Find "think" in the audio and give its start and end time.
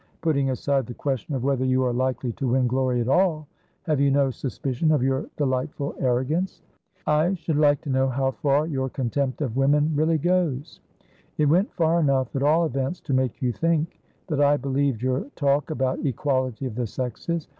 13.51-13.99